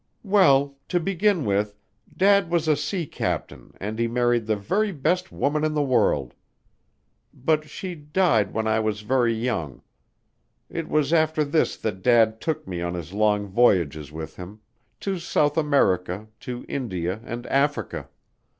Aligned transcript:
"Well, 0.23 0.79
to 0.87 0.99
begin 0.99 1.45
with, 1.45 1.77
Dad 2.17 2.49
was 2.49 2.67
a 2.67 2.75
sea 2.75 3.05
captain 3.05 3.75
and 3.79 3.99
he 3.99 4.07
married 4.07 4.47
the 4.47 4.55
very 4.55 4.91
best 4.91 5.31
woman 5.31 5.63
in 5.63 5.75
the 5.75 5.83
world. 5.83 6.33
But 7.35 7.69
she 7.69 7.93
died 7.93 8.51
when 8.51 8.65
I 8.65 8.79
was 8.79 9.01
very 9.01 9.31
young. 9.35 9.83
It 10.71 10.89
was 10.89 11.13
after 11.13 11.43
this 11.43 11.77
that 11.77 12.01
Dad 12.01 12.41
took 12.41 12.67
me 12.67 12.81
on 12.81 12.95
his 12.95 13.13
long 13.13 13.45
voyages 13.45 14.11
with 14.11 14.37
him, 14.37 14.61
to 15.01 15.19
South 15.19 15.55
America, 15.55 16.27
to 16.39 16.65
India, 16.67 17.21
and 17.23 17.45
Africa. 17.45 18.09